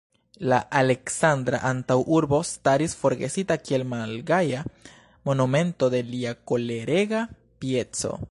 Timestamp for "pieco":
7.65-8.15